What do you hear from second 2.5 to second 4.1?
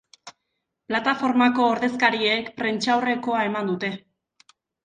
prentsaurrekoa eman dute.